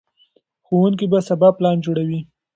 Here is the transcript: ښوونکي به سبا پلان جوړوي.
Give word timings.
ښوونکي 0.65 1.05
به 1.11 1.19
سبا 1.29 1.49
پلان 1.57 1.77
جوړوي. 1.85 2.19